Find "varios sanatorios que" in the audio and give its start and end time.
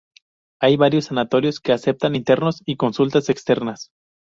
0.77-1.73